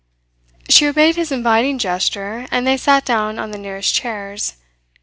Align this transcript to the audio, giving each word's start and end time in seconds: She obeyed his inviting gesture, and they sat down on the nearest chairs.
She 0.67 0.87
obeyed 0.87 1.15
his 1.15 1.31
inviting 1.31 1.77
gesture, 1.77 2.47
and 2.49 2.65
they 2.65 2.75
sat 2.75 3.05
down 3.05 3.37
on 3.37 3.51
the 3.51 3.59
nearest 3.59 3.93
chairs. 3.93 4.53